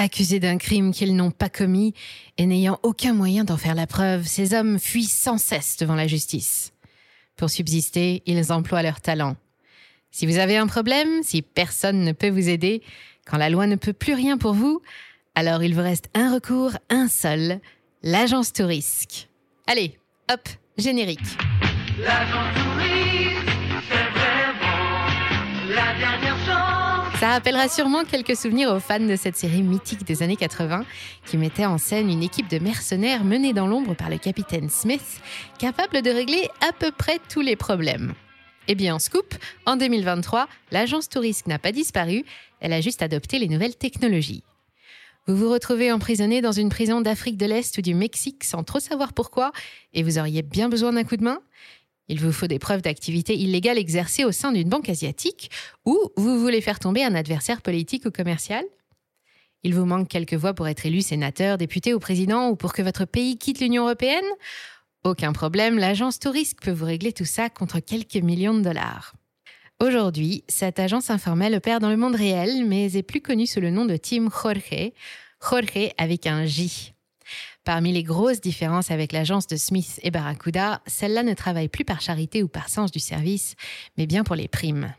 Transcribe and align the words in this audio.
Accusés 0.00 0.38
d'un 0.38 0.58
crime 0.58 0.92
qu'ils 0.92 1.16
n'ont 1.16 1.32
pas 1.32 1.48
commis 1.48 1.92
et 2.36 2.46
n'ayant 2.46 2.78
aucun 2.84 3.14
moyen 3.14 3.42
d'en 3.42 3.56
faire 3.56 3.74
la 3.74 3.88
preuve, 3.88 4.28
ces 4.28 4.54
hommes 4.54 4.78
fuient 4.78 5.02
sans 5.02 5.38
cesse 5.38 5.76
devant 5.76 5.96
la 5.96 6.06
justice. 6.06 6.72
Pour 7.34 7.50
subsister, 7.50 8.22
ils 8.24 8.52
emploient 8.52 8.84
leur 8.84 9.00
talent. 9.00 9.34
Si 10.12 10.24
vous 10.24 10.38
avez 10.38 10.56
un 10.56 10.68
problème, 10.68 11.24
si 11.24 11.42
personne 11.42 12.04
ne 12.04 12.12
peut 12.12 12.30
vous 12.30 12.48
aider, 12.48 12.80
quand 13.26 13.38
la 13.38 13.50
loi 13.50 13.66
ne 13.66 13.74
peut 13.74 13.92
plus 13.92 14.14
rien 14.14 14.38
pour 14.38 14.54
vous, 14.54 14.80
alors 15.34 15.64
il 15.64 15.74
vous 15.74 15.82
reste 15.82 16.10
un 16.14 16.32
recours, 16.32 16.78
un 16.90 17.08
seul, 17.08 17.58
l'agence 18.04 18.52
Tourisque. 18.52 19.28
Allez, 19.66 19.98
hop, 20.30 20.48
générique. 20.76 21.18
Ça 27.18 27.30
rappellera 27.30 27.68
sûrement 27.68 28.04
quelques 28.04 28.36
souvenirs 28.36 28.70
aux 28.70 28.78
fans 28.78 29.00
de 29.00 29.16
cette 29.16 29.36
série 29.36 29.62
mythique 29.62 30.04
des 30.04 30.22
années 30.22 30.36
80 30.36 30.84
qui 31.26 31.36
mettait 31.36 31.66
en 31.66 31.76
scène 31.76 32.08
une 32.08 32.22
équipe 32.22 32.48
de 32.48 32.60
mercenaires 32.60 33.24
menée 33.24 33.52
dans 33.52 33.66
l'ombre 33.66 33.96
par 33.96 34.08
le 34.08 34.18
capitaine 34.18 34.70
Smith, 34.70 35.20
capable 35.58 36.02
de 36.02 36.10
régler 36.10 36.48
à 36.60 36.72
peu 36.72 36.92
près 36.92 37.18
tous 37.28 37.40
les 37.40 37.56
problèmes. 37.56 38.14
Eh 38.68 38.76
bien, 38.76 39.00
scoop, 39.00 39.34
en 39.66 39.76
2023, 39.76 40.46
l'agence 40.70 41.08
Tourisque 41.08 41.48
n'a 41.48 41.58
pas 41.58 41.72
disparu, 41.72 42.24
elle 42.60 42.72
a 42.72 42.80
juste 42.80 43.02
adopté 43.02 43.40
les 43.40 43.48
nouvelles 43.48 43.76
technologies. 43.76 44.44
Vous 45.26 45.36
vous 45.36 45.50
retrouvez 45.50 45.90
emprisonné 45.90 46.40
dans 46.40 46.52
une 46.52 46.68
prison 46.68 47.00
d'Afrique 47.00 47.36
de 47.36 47.46
l'Est 47.46 47.76
ou 47.78 47.82
du 47.82 47.94
Mexique 47.94 48.44
sans 48.44 48.62
trop 48.62 48.78
savoir 48.78 49.12
pourquoi, 49.12 49.50
et 49.92 50.04
vous 50.04 50.20
auriez 50.20 50.42
bien 50.42 50.68
besoin 50.68 50.92
d'un 50.92 51.04
coup 51.04 51.16
de 51.16 51.24
main? 51.24 51.40
Il 52.08 52.20
vous 52.20 52.32
faut 52.32 52.46
des 52.46 52.58
preuves 52.58 52.82
d'activité 52.82 53.36
illégale 53.36 53.78
exercée 53.78 54.24
au 54.24 54.32
sein 54.32 54.52
d'une 54.52 54.68
banque 54.68 54.88
asiatique 54.88 55.50
ou 55.84 55.98
vous 56.16 56.38
voulez 56.38 56.60
faire 56.60 56.78
tomber 56.78 57.04
un 57.04 57.14
adversaire 57.14 57.62
politique 57.62 58.06
ou 58.06 58.10
commercial? 58.10 58.64
Il 59.62 59.74
vous 59.74 59.84
manque 59.84 60.08
quelques 60.08 60.34
voix 60.34 60.54
pour 60.54 60.68
être 60.68 60.86
élu 60.86 61.02
sénateur, 61.02 61.58
député 61.58 61.92
ou 61.92 61.98
président 61.98 62.48
ou 62.48 62.56
pour 62.56 62.72
que 62.72 62.82
votre 62.82 63.04
pays 63.04 63.38
quitte 63.38 63.60
l'Union 63.60 63.84
européenne? 63.84 64.24
Aucun 65.04 65.32
problème, 65.32 65.78
l'agence 65.78 66.18
Tourisque 66.18 66.62
peut 66.62 66.70
vous 66.70 66.84
régler 66.84 67.12
tout 67.12 67.24
ça 67.24 67.50
contre 67.50 67.80
quelques 67.80 68.16
millions 68.16 68.54
de 68.54 68.62
dollars. 68.62 69.14
Aujourd'hui, 69.80 70.44
cette 70.48 70.80
agence 70.80 71.08
informelle 71.08 71.54
opère 71.54 71.78
dans 71.78 71.90
le 71.90 71.96
monde 71.96 72.16
réel, 72.16 72.64
mais 72.66 72.96
est 72.96 73.02
plus 73.02 73.20
connue 73.20 73.46
sous 73.46 73.60
le 73.60 73.70
nom 73.70 73.84
de 73.84 73.96
Team 73.96 74.28
Jorge, 74.28 74.92
Jorge 75.40 75.92
avec 75.98 76.26
un 76.26 76.46
J. 76.46 76.94
Parmi 77.68 77.92
les 77.92 78.02
grosses 78.02 78.40
différences 78.40 78.90
avec 78.90 79.12
l'agence 79.12 79.46
de 79.46 79.56
Smith 79.56 80.00
et 80.02 80.10
Barracuda, 80.10 80.80
celle-là 80.86 81.22
ne 81.22 81.34
travaille 81.34 81.68
plus 81.68 81.84
par 81.84 82.00
charité 82.00 82.42
ou 82.42 82.48
par 82.48 82.70
sens 82.70 82.90
du 82.90 82.98
service, 82.98 83.56
mais 83.98 84.06
bien 84.06 84.24
pour 84.24 84.36
les 84.36 84.48
primes. 84.48 84.94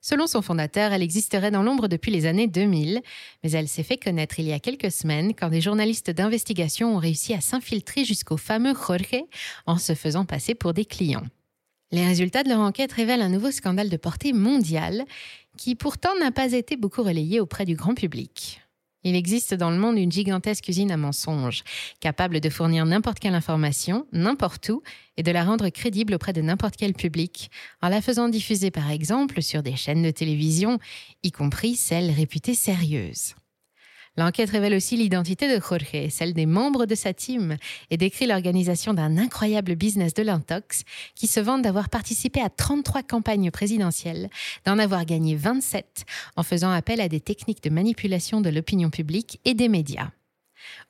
Selon 0.00 0.26
son 0.26 0.42
fondateur, 0.42 0.92
elle 0.92 1.02
existerait 1.02 1.52
dans 1.52 1.62
l'ombre 1.62 1.86
depuis 1.86 2.10
les 2.10 2.26
années 2.26 2.48
2000, 2.48 3.00
mais 3.44 3.50
elle 3.52 3.68
s'est 3.68 3.84
fait 3.84 3.96
connaître 3.96 4.40
il 4.40 4.46
y 4.46 4.52
a 4.52 4.58
quelques 4.58 4.90
semaines 4.90 5.34
quand 5.34 5.50
des 5.50 5.60
journalistes 5.60 6.10
d'investigation 6.10 6.96
ont 6.96 6.98
réussi 6.98 7.32
à 7.32 7.40
s'infiltrer 7.40 8.04
jusqu'au 8.04 8.38
fameux 8.38 8.74
Jorge 8.74 9.22
en 9.66 9.78
se 9.78 9.94
faisant 9.94 10.24
passer 10.24 10.56
pour 10.56 10.74
des 10.74 10.86
clients. 10.86 11.28
Les 11.92 12.04
résultats 12.04 12.42
de 12.42 12.48
leur 12.48 12.58
enquête 12.58 12.90
révèlent 12.90 13.22
un 13.22 13.28
nouveau 13.28 13.52
scandale 13.52 13.88
de 13.88 13.96
portée 13.96 14.32
mondiale 14.32 15.04
qui 15.56 15.76
pourtant 15.76 16.16
n'a 16.18 16.32
pas 16.32 16.54
été 16.54 16.76
beaucoup 16.76 17.04
relayé 17.04 17.38
auprès 17.38 17.64
du 17.64 17.76
grand 17.76 17.94
public. 17.94 18.63
Il 19.04 19.16
existe 19.16 19.54
dans 19.54 19.70
le 19.70 19.76
monde 19.76 19.98
une 19.98 20.10
gigantesque 20.10 20.66
usine 20.68 20.90
à 20.90 20.96
mensonges, 20.96 21.62
capable 22.00 22.40
de 22.40 22.48
fournir 22.48 22.86
n'importe 22.86 23.18
quelle 23.18 23.34
information, 23.34 24.06
n'importe 24.12 24.70
où, 24.70 24.82
et 25.16 25.22
de 25.22 25.30
la 25.30 25.44
rendre 25.44 25.68
crédible 25.68 26.14
auprès 26.14 26.32
de 26.32 26.40
n'importe 26.40 26.76
quel 26.76 26.94
public, 26.94 27.50
en 27.82 27.88
la 27.88 28.00
faisant 28.00 28.28
diffuser 28.28 28.70
par 28.70 28.90
exemple 28.90 29.42
sur 29.42 29.62
des 29.62 29.76
chaînes 29.76 30.02
de 30.02 30.10
télévision, 30.10 30.78
y 31.22 31.30
compris 31.30 31.76
celles 31.76 32.10
réputées 32.10 32.54
sérieuses. 32.54 33.34
L'enquête 34.16 34.50
révèle 34.50 34.74
aussi 34.74 34.96
l'identité 34.96 35.48
de 35.48 35.60
Jorge, 35.60 36.08
celle 36.08 36.34
des 36.34 36.46
membres 36.46 36.86
de 36.86 36.94
sa 36.94 37.12
team, 37.12 37.56
et 37.90 37.96
décrit 37.96 38.26
l'organisation 38.26 38.94
d'un 38.94 39.18
incroyable 39.18 39.74
business 39.74 40.14
de 40.14 40.22
l'intox 40.22 40.84
qui 41.16 41.26
se 41.26 41.40
vante 41.40 41.62
d'avoir 41.62 41.88
participé 41.88 42.40
à 42.40 42.48
33 42.48 43.02
campagnes 43.02 43.50
présidentielles, 43.50 44.30
d'en 44.64 44.78
avoir 44.78 45.04
gagné 45.04 45.34
27 45.34 46.04
en 46.36 46.44
faisant 46.44 46.70
appel 46.70 47.00
à 47.00 47.08
des 47.08 47.20
techniques 47.20 47.62
de 47.64 47.70
manipulation 47.70 48.40
de 48.40 48.50
l'opinion 48.50 48.90
publique 48.90 49.40
et 49.44 49.54
des 49.54 49.68
médias. 49.68 50.10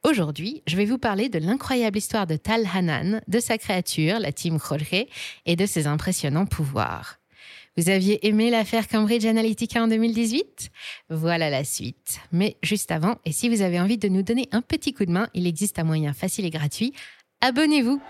Aujourd'hui, 0.03 0.63
je 0.67 0.77
vais 0.77 0.85
vous 0.85 0.99
parler 0.99 1.29
de 1.29 1.39
l'incroyable 1.39 1.99
histoire 1.99 2.27
de 2.27 2.37
Tal 2.37 2.69
Hanan, 2.73 3.23
de 3.27 3.41
sa 3.41 3.59
créature, 3.59 4.19
la 4.19 4.33
team 4.33 4.59
Jorge, 4.59 5.07
et 5.47 5.57
de 5.57 5.67
ses 5.67 5.87
impressionnants 5.87 6.47
pouvoirs. 6.47 7.19
Vous 7.77 7.89
aviez 7.89 8.25
aimé 8.27 8.51
l'affaire 8.51 8.87
Cambridge 8.87 9.25
Analytica 9.25 9.83
en 9.83 9.89
2018 9.89 10.71
Voilà 11.11 11.51
la 11.51 11.65
suite. 11.65 12.21
Mais 12.31 12.57
juste 12.63 12.93
avant, 12.93 13.17
et 13.25 13.33
si 13.33 13.49
vous 13.49 13.63
avez 13.63 13.81
envie 13.81 13.99
de 13.99 14.09
nous 14.09 14.23
donner 14.23 14.49
un 14.53 14.63
petit 14.63 14.93
coup 14.93 15.05
de 15.05 15.11
main, 15.11 15.29
il 15.35 15.47
existe 15.47 15.81
un 15.81 15.85
moyen 15.85 16.13
facile 16.13 16.45
et 16.45 16.51
gratuit. 16.51 16.93
Abonnez-vous 17.41 18.01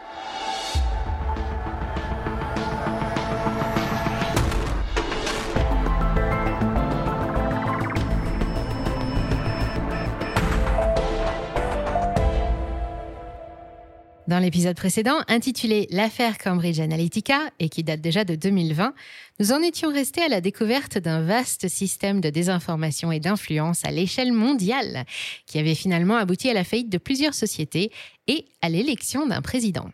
Dans 14.26 14.38
l'épisode 14.38 14.74
précédent, 14.74 15.18
intitulé 15.28 15.86
L'affaire 15.90 16.38
Cambridge 16.38 16.80
Analytica, 16.80 17.50
et 17.58 17.68
qui 17.68 17.84
date 17.84 18.00
déjà 18.00 18.24
de 18.24 18.34
2020, 18.34 18.94
nous 19.38 19.52
en 19.52 19.60
étions 19.60 19.92
restés 19.92 20.22
à 20.22 20.28
la 20.28 20.40
découverte 20.40 20.96
d'un 20.96 21.20
vaste 21.20 21.68
système 21.68 22.22
de 22.22 22.30
désinformation 22.30 23.12
et 23.12 23.20
d'influence 23.20 23.84
à 23.84 23.90
l'échelle 23.90 24.32
mondiale, 24.32 25.04
qui 25.46 25.58
avait 25.58 25.74
finalement 25.74 26.16
abouti 26.16 26.48
à 26.48 26.54
la 26.54 26.64
faillite 26.64 26.88
de 26.88 26.96
plusieurs 26.96 27.34
sociétés 27.34 27.92
et 28.26 28.46
à 28.62 28.70
l'élection 28.70 29.26
d'un 29.26 29.42
président. 29.42 29.90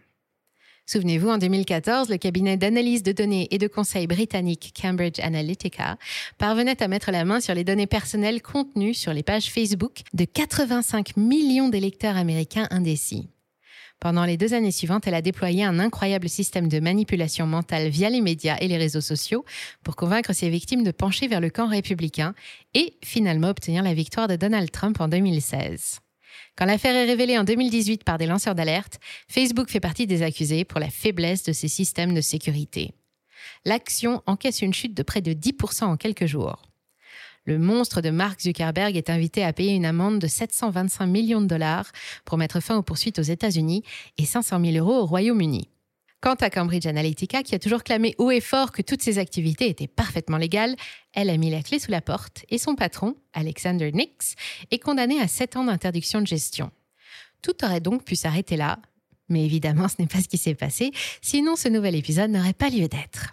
Souvenez-vous, 0.86 1.28
en 1.28 1.38
2014, 1.38 2.08
le 2.08 2.16
cabinet 2.16 2.56
d'analyse 2.56 3.02
de 3.02 3.10
données 3.10 3.48
et 3.50 3.58
de 3.58 3.66
conseil 3.66 4.06
britannique 4.06 4.72
Cambridge 4.80 5.18
Analytica 5.18 5.98
parvenait 6.38 6.80
à 6.80 6.86
mettre 6.86 7.10
la 7.10 7.24
main 7.24 7.40
sur 7.40 7.54
les 7.54 7.64
données 7.64 7.88
personnelles 7.88 8.42
contenues 8.42 8.94
sur 8.94 9.12
les 9.12 9.24
pages 9.24 9.50
Facebook 9.50 10.02
de 10.14 10.24
85 10.24 11.16
millions 11.16 11.68
d'électeurs 11.68 12.16
américains 12.16 12.68
indécis. 12.70 13.28
Pendant 14.00 14.24
les 14.24 14.38
deux 14.38 14.54
années 14.54 14.72
suivantes, 14.72 15.06
elle 15.06 15.14
a 15.14 15.20
déployé 15.20 15.62
un 15.62 15.78
incroyable 15.78 16.30
système 16.30 16.68
de 16.68 16.80
manipulation 16.80 17.46
mentale 17.46 17.90
via 17.90 18.08
les 18.08 18.22
médias 18.22 18.56
et 18.60 18.66
les 18.66 18.78
réseaux 18.78 19.02
sociaux 19.02 19.44
pour 19.84 19.94
convaincre 19.94 20.32
ses 20.32 20.48
victimes 20.48 20.82
de 20.82 20.90
pencher 20.90 21.28
vers 21.28 21.42
le 21.42 21.50
camp 21.50 21.68
républicain 21.68 22.34
et 22.72 22.96
finalement 23.04 23.50
obtenir 23.50 23.82
la 23.82 23.92
victoire 23.92 24.26
de 24.26 24.36
Donald 24.36 24.70
Trump 24.70 24.98
en 25.02 25.08
2016. 25.08 25.98
Quand 26.56 26.64
l'affaire 26.64 26.96
est 26.96 27.04
révélée 27.04 27.36
en 27.36 27.44
2018 27.44 28.02
par 28.04 28.16
des 28.16 28.26
lanceurs 28.26 28.54
d'alerte, 28.54 28.98
Facebook 29.28 29.68
fait 29.68 29.80
partie 29.80 30.06
des 30.06 30.22
accusés 30.22 30.64
pour 30.64 30.80
la 30.80 30.88
faiblesse 30.88 31.42
de 31.42 31.52
ses 31.52 31.68
systèmes 31.68 32.14
de 32.14 32.22
sécurité. 32.22 32.94
L'action 33.66 34.22
encaisse 34.24 34.62
une 34.62 34.72
chute 34.72 34.94
de 34.94 35.02
près 35.02 35.20
de 35.20 35.34
10% 35.34 35.84
en 35.84 35.96
quelques 35.98 36.26
jours 36.26 36.69
le 37.44 37.58
monstre 37.58 38.00
de 38.00 38.10
Mark 38.10 38.40
Zuckerberg 38.40 38.96
est 38.96 39.10
invité 39.10 39.44
à 39.44 39.52
payer 39.52 39.72
une 39.72 39.86
amende 39.86 40.18
de 40.18 40.26
725 40.26 41.06
millions 41.06 41.40
de 41.40 41.46
dollars 41.46 41.90
pour 42.24 42.38
mettre 42.38 42.60
fin 42.60 42.76
aux 42.76 42.82
poursuites 42.82 43.18
aux 43.18 43.22
États-Unis 43.22 43.82
et 44.18 44.24
500 44.24 44.62
000 44.64 44.76
euros 44.76 45.02
au 45.02 45.06
Royaume-Uni. 45.06 45.68
Quant 46.20 46.34
à 46.34 46.50
Cambridge 46.50 46.84
Analytica, 46.84 47.42
qui 47.42 47.54
a 47.54 47.58
toujours 47.58 47.82
clamé 47.82 48.14
haut 48.18 48.30
et 48.30 48.42
fort 48.42 48.72
que 48.72 48.82
toutes 48.82 49.00
ses 49.00 49.18
activités 49.18 49.70
étaient 49.70 49.86
parfaitement 49.86 50.36
légales, 50.36 50.76
elle 51.14 51.30
a 51.30 51.36
mis 51.38 51.50
la 51.50 51.62
clé 51.62 51.78
sous 51.78 51.90
la 51.90 52.02
porte 52.02 52.44
et 52.50 52.58
son 52.58 52.74
patron, 52.74 53.16
Alexander 53.32 53.90
Nix, 53.90 54.34
est 54.70 54.78
condamné 54.78 55.18
à 55.18 55.28
7 55.28 55.56
ans 55.56 55.64
d'interdiction 55.64 56.20
de 56.20 56.26
gestion. 56.26 56.70
Tout 57.40 57.64
aurait 57.64 57.80
donc 57.80 58.04
pu 58.04 58.16
s'arrêter 58.16 58.58
là, 58.58 58.78
mais 59.30 59.46
évidemment 59.46 59.88
ce 59.88 59.94
n'est 59.98 60.08
pas 60.08 60.20
ce 60.20 60.28
qui 60.28 60.36
s'est 60.36 60.54
passé, 60.54 60.92
sinon 61.22 61.56
ce 61.56 61.68
nouvel 61.68 61.94
épisode 61.94 62.30
n'aurait 62.30 62.52
pas 62.52 62.68
lieu 62.68 62.86
d'être. 62.86 63.32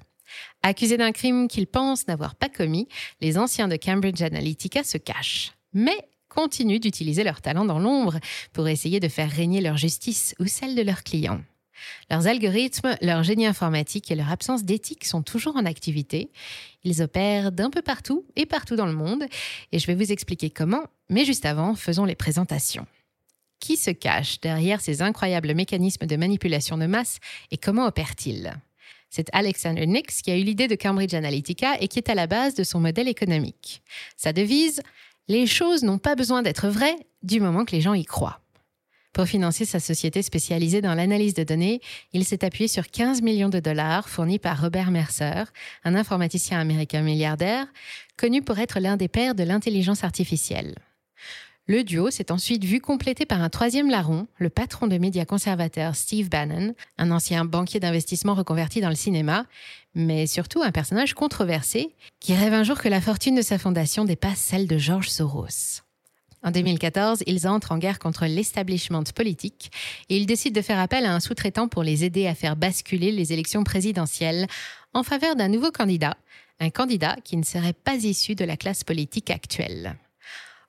Accusés 0.64 0.98
d'un 0.98 1.12
crime 1.12 1.48
qu'ils 1.48 1.68
pensent 1.68 2.08
n'avoir 2.08 2.36
pas 2.36 2.50
commis, 2.50 2.88
les 3.22 3.38
anciens 3.38 3.68
de 3.68 3.76
Cambridge 3.76 4.22
Analytica 4.22 4.84
se 4.84 4.98
cachent. 4.98 5.54
Mais 5.74 6.08
continuent 6.30 6.80
d'utiliser 6.80 7.24
leur 7.24 7.42
talent 7.42 7.66
dans 7.66 7.80
l'ombre 7.80 8.20
pour 8.54 8.68
essayer 8.68 9.00
de 9.00 9.08
faire 9.08 9.32
régner 9.32 9.62
leur 9.62 9.78
justice 9.78 10.36
ou 10.40 10.46
celle 10.46 10.76
de 10.76 10.82
leurs 10.82 11.04
clients. 11.04 11.42
Leurs 12.10 12.28
algorithmes, 12.28 12.96
leur 13.02 13.24
génie 13.24 13.46
informatique 13.46 14.10
et 14.12 14.16
leur 14.16 14.32
absence 14.32 14.64
d'éthique 14.64 15.06
sont 15.06 15.22
toujours 15.22 15.56
en 15.56 15.66
activité. 15.66 16.32
Ils 16.84 17.02
opèrent 17.02 17.52
d'un 17.52 17.70
peu 17.70 17.82
partout 17.82 18.26
et 18.36 18.46
partout 18.46 18.76
dans 18.76 18.86
le 18.86 18.94
monde, 18.94 19.26
et 19.72 19.80
je 19.80 19.88
vais 19.88 19.96
vous 19.96 20.12
expliquer 20.12 20.50
comment, 20.50 20.84
mais 21.10 21.26
juste 21.26 21.46
avant, 21.46 21.76
faisons 21.76 22.06
les 22.06 22.16
présentations. 22.16 22.88
Qui 23.60 23.76
se 23.76 23.92
cache 23.92 24.40
derrière 24.40 24.82
ces 24.82 25.02
incroyables 25.02 25.56
mécanismes 25.56 26.06
de 26.06 26.16
manipulation 26.16 26.78
de 26.78 26.86
masse 26.86 27.18
et 27.52 27.58
comment 27.58 27.88
opèrent-ils 27.88 28.54
c'est 29.10 29.28
Alexander 29.34 29.86
Nix 29.86 30.22
qui 30.22 30.32
a 30.32 30.38
eu 30.38 30.44
l'idée 30.44 30.68
de 30.68 30.76
Cambridge 30.76 31.14
Analytica 31.14 31.80
et 31.80 31.88
qui 31.88 32.00
est 32.00 32.10
à 32.10 32.16
la 32.16 32.28
base 32.28 32.56
de 32.56 32.64
son 32.64 32.80
modèle 32.80 33.08
économique. 33.08 33.82
Sa 34.16 34.34
devise 34.34 34.82
Les 35.28 35.48
choses 35.48 35.84
n'ont 35.84 35.98
pas 35.98 36.16
besoin 36.16 36.42
d'être 36.42 36.68
vraies 36.68 36.98
du 37.24 37.40
moment 37.40 37.66
que 37.66 37.76
les 37.76 37.82
gens 37.82 37.94
y 37.94 38.06
croient. 38.06 38.40
Pour 39.18 39.26
financer 39.26 39.66
sa 39.66 39.80
société 39.80 40.22
spécialisée 40.22 40.80
dans 40.80 40.94
l'analyse 40.94 41.34
de 41.34 41.44
données, 41.44 41.82
il 42.14 42.24
s'est 42.24 42.46
appuyé 42.46 42.68
sur 42.68 42.88
15 42.88 43.24
millions 43.24 43.50
de 43.50 43.60
dollars 43.60 44.10
fournis 44.10 44.38
par 44.38 44.62
Robert 44.62 44.92
Mercer, 44.92 45.46
un 45.84 45.96
informaticien 45.96 46.60
américain 46.60 47.02
milliardaire, 47.02 47.66
connu 48.16 48.44
pour 48.44 48.60
être 48.60 48.80
l'un 48.80 48.96
des 48.96 49.08
pères 49.08 49.34
de 49.34 49.44
l'intelligence 49.44 50.04
artificielle. 50.04 50.76
Le 51.70 51.84
duo 51.84 52.10
s'est 52.12 52.32
ensuite 52.32 52.64
vu 52.64 52.80
complété 52.80 53.26
par 53.26 53.42
un 53.42 53.50
troisième 53.50 53.90
larron, 53.90 54.28
le 54.38 54.50
patron 54.50 54.88
de 54.88 54.98
médias 54.98 55.26
conservateurs 55.26 55.98
Steve 55.98 56.30
Bannon, 56.30 56.74
un 56.98 57.12
ancien 57.12 57.44
banquier 57.44 57.82
d'investissement 57.82 58.36
reconverti 58.36 58.80
dans 58.80 58.88
le 58.88 58.96
cinéma, 58.96 59.46
mais 59.94 60.28
surtout 60.28 60.64
un 60.64 60.72
personnage 60.72 61.14
controversé 61.14 61.94
qui 62.22 62.34
rêve 62.34 62.54
un 62.54 62.64
jour 62.64 62.80
que 62.80 62.88
la 62.88 63.02
fortune 63.02 63.36
de 63.36 63.42
sa 63.42 63.58
fondation 63.58 64.06
dépasse 64.06 64.40
celle 64.40 64.66
de 64.66 64.78
George 64.78 65.10
Soros. 65.10 65.82
En 66.42 66.52
2014, 66.52 67.24
ils 67.28 67.50
entrent 67.50 67.74
en 67.74 67.80
guerre 67.80 68.00
contre 68.00 68.28
l'establishment 68.28 69.04
politique 69.14 69.70
et 70.08 70.16
ils 70.16 70.26
décident 70.26 70.58
de 70.58 70.66
faire 70.66 70.80
appel 70.80 71.06
à 71.06 71.14
un 71.14 71.20
sous-traitant 71.20 71.68
pour 71.68 71.84
les 71.84 72.06
aider 72.06 72.28
à 72.28 72.36
faire 72.36 72.56
basculer 72.56 73.12
les 73.12 73.34
élections 73.34 73.66
présidentielles 73.66 74.48
en 74.94 75.04
faveur 75.04 75.36
d'un 75.36 75.50
nouveau 75.50 75.72
candidat, 75.72 76.16
un 76.62 76.70
candidat 76.70 77.18
qui 77.26 77.36
ne 77.36 77.44
serait 77.44 77.74
pas 77.74 77.96
issu 77.96 78.36
de 78.36 78.46
la 78.46 78.56
classe 78.56 78.86
politique 78.86 79.32
actuelle 79.32 79.98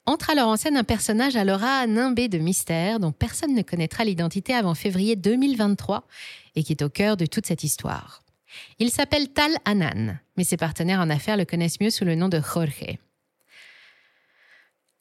entre 0.09 0.31
alors 0.31 0.49
en 0.49 0.57
scène 0.57 0.79
un 0.79 0.85
personnage 0.85 1.37
à 1.37 1.45
l'aura 1.45 1.87
nimbé 1.87 2.29
de 2.29 2.39
mystère 2.39 2.99
dont 2.99 3.13
personne 3.13 3.55
ne 3.55 3.61
connaîtra 3.61 4.05
l'identité 4.05 4.55
avant 4.55 4.75
février 4.75 5.17
2023 5.17 6.07
et 6.57 6.63
qui 6.63 6.73
est 6.73 6.83
au 6.83 6.89
cœur 6.89 7.19
de 7.19 7.27
toute 7.27 7.45
cette 7.45 7.63
histoire. 7.63 8.23
Il 8.79 8.91
s'appelle 8.91 9.29
Tal 9.29 9.53
Anan, 9.67 10.19
mais 10.39 10.45
ses 10.45 10.57
partenaires 10.57 11.01
en 11.01 11.11
affaires 11.11 11.37
le 11.37 11.45
connaissent 11.45 11.79
mieux 11.79 11.91
sous 11.91 12.07
le 12.07 12.15
nom 12.15 12.31
de 12.31 12.41
Jorge. 12.41 12.97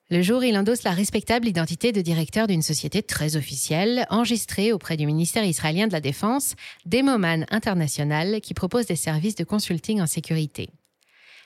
Le 0.10 0.22
jour, 0.22 0.44
il 0.44 0.58
endosse 0.58 0.84
la 0.84 0.92
respectable 0.92 1.48
identité 1.48 1.94
de 1.94 2.02
directeur 2.02 2.48
d'une 2.48 2.62
société 2.62 3.02
très 3.02 3.38
officielle, 3.38 4.06
enregistrée 4.10 4.74
auprès 4.74 4.98
du 4.98 5.06
ministère 5.06 5.46
israélien 5.46 5.88
de 5.88 5.94
la 5.94 6.02
Défense, 6.02 6.56
Demoman 6.86 7.46
International, 7.50 8.42
qui 8.42 8.54
propose 8.54 8.88
des 8.88 8.96
services 8.98 9.36
de 9.36 9.46
consulting 9.46 10.02
en 10.02 10.08
sécurité. 10.08 10.70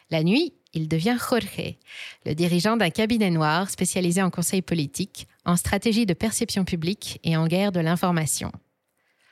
La 0.09 0.23
nuit, 0.23 0.53
il 0.73 0.87
devient 0.87 1.17
Jorge, 1.19 1.75
le 2.25 2.33
dirigeant 2.33 2.77
d'un 2.77 2.89
cabinet 2.89 3.29
noir 3.29 3.69
spécialisé 3.69 4.21
en 4.21 4.29
conseil 4.29 4.61
politique, 4.61 5.27
en 5.45 5.55
stratégie 5.55 6.05
de 6.05 6.13
perception 6.13 6.65
publique 6.65 7.19
et 7.23 7.35
en 7.35 7.47
guerre 7.47 7.71
de 7.71 7.79
l'information. 7.79 8.51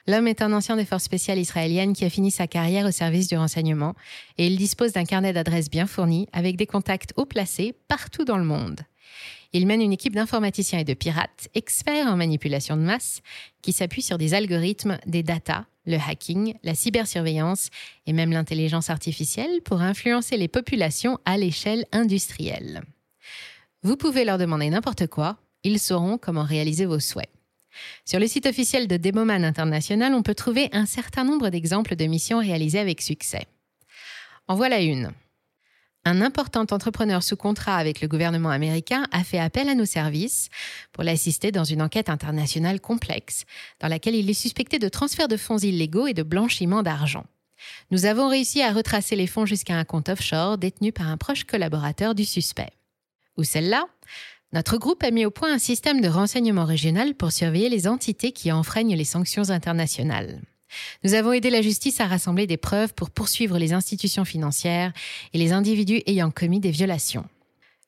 L'homme 0.07 0.27
est 0.27 0.41
un 0.41 0.53
ancien 0.53 0.75
des 0.75 0.86
forces 0.86 1.03
spéciales 1.03 1.38
israéliennes 1.38 1.94
qui 1.94 2.03
a 2.03 2.09
fini 2.09 2.31
sa 2.31 2.47
carrière 2.47 2.88
au 2.88 2.91
service 2.91 3.27
du 3.27 3.38
renseignement 3.38 3.94
et 4.38 4.47
il 4.47 4.57
dispose 4.57 4.94
d'un 4.94 5.06
carnet 5.06 5.33
d'adresses 5.33 5.69
bien 5.69 5.86
fourni 5.86 6.27
avec 6.33 6.56
des 6.56 6.65
contacts 6.65 7.13
haut 7.15 7.25
placés 7.25 7.75
partout 7.88 8.25
dans 8.25 8.38
le 8.38 8.44
monde. 8.44 8.81
Il 9.53 9.65
mène 9.65 9.81
une 9.81 9.94
équipe 9.94 10.15
d'informaticiens 10.15 10.80
et 10.80 10.83
de 10.83 10.94
pirates, 10.94 11.50
experts 11.56 12.07
en 12.07 12.15
manipulation 12.15 12.75
de 12.75 12.81
masse, 12.81 13.21
qui 13.62 13.71
s'appuie 13.71 14.01
sur 14.01 14.18
des 14.18 14.33
algorithmes, 14.33 15.00
des 15.06 15.24
datas, 15.24 15.65
le 15.85 15.97
hacking, 15.97 16.55
la 16.63 16.75
cybersurveillance 16.75 17.69
et 18.05 18.13
même 18.13 18.31
l'intelligence 18.31 18.89
artificielle 18.89 19.61
pour 19.63 19.81
influencer 19.81 20.37
les 20.37 20.47
populations 20.47 21.17
à 21.25 21.37
l'échelle 21.37 21.85
industrielle. 21.91 22.81
Vous 23.83 23.97
pouvez 23.97 24.25
leur 24.25 24.37
demander 24.37 24.69
n'importe 24.69 25.07
quoi, 25.07 25.37
ils 25.63 25.79
sauront 25.79 26.17
comment 26.17 26.43
réaliser 26.43 26.85
vos 26.85 26.99
souhaits. 26.99 27.29
Sur 28.05 28.19
le 28.19 28.27
site 28.27 28.45
officiel 28.45 28.87
de 28.87 28.97
Demoman 28.97 29.43
International, 29.43 30.13
on 30.13 30.23
peut 30.23 30.35
trouver 30.35 30.69
un 30.73 30.85
certain 30.85 31.23
nombre 31.23 31.49
d'exemples 31.49 31.95
de 31.95 32.05
missions 32.05 32.39
réalisées 32.39 32.79
avec 32.79 33.01
succès. 33.01 33.45
En 34.47 34.55
voilà 34.55 34.81
une. 34.81 35.13
Un 36.06 36.22
important 36.22 36.66
entrepreneur 36.72 37.22
sous 37.22 37.36
contrat 37.36 37.75
avec 37.75 38.00
le 38.01 38.07
gouvernement 38.07 38.50
américain 38.50 39.06
a 39.12 39.24
fait 39.24 39.38
appel 39.38 39.68
à 39.68 39.75
nos 39.75 39.86
services 39.86 40.50
pour 40.94 41.04
l'assister 41.04 41.51
dans 41.51 41.66
une 41.66 41.81
enquête 41.81 42.10
internationale 42.10 42.80
complexe, 42.80 43.44
dans 43.80 43.90
laquelle 43.90 44.16
il 44.16 44.30
est 44.30 44.34
suspecté 44.34 44.80
de 44.80 44.88
transfert 44.88 45.28
de 45.28 45.38
fonds 45.38 45.57
illégaux 45.57 46.07
et 46.07 46.13
de 46.13 46.24
blanchiment 46.24 46.84
d'argent. 46.84 47.25
Nous 47.92 48.06
avons 48.06 48.30
réussi 48.30 48.62
à 48.62 48.72
retracer 48.72 49.18
les 49.18 49.28
fonds 49.28 49.46
jusqu'à 49.46 49.75
un 49.75 49.84
compte 49.84 50.10
offshore 50.10 50.57
détenu 50.57 50.94
par 50.94 51.07
un 51.07 51.18
proche 51.18 51.44
collaborateur 51.44 52.16
du 52.16 52.24
suspect. 52.24 52.72
Ou 53.38 53.44
celle-là? 53.44 53.86
Notre 54.51 54.78
groupe 54.78 55.04
a 55.04 55.12
mis 55.12 55.25
au 55.25 55.31
point 55.31 55.54
un 55.54 55.60
système 55.60 56.01
de 56.01 56.07
renseignement 56.07 56.66
régional 56.66 57.13
pour 57.13 57.31
surveiller 57.31 57.69
les 57.69 57.88
entités 57.88 58.31
qui 58.31 58.51
enfreignent 58.51 58.96
les 58.96 59.04
sanctions 59.04 59.50
internationales. 59.51 60.42
Nous 61.04 61.13
avons 61.13 61.33
aidé 61.33 61.50
la 61.50 61.62
justice 61.62 62.00
à 62.00 62.07
rassembler 62.07 62.48
des 62.48 62.57
preuves 62.57 62.94
pour 62.94 63.10
poursuivre 63.10 63.57
les 63.57 63.74
institutions 63.74 64.25
financières 64.25 64.94
et 65.33 65.38
les 65.38 65.51
individus 65.51 66.01
ayant 66.06 66.31
commis 66.31 66.60
des 66.60 66.71
violations. 66.71 67.25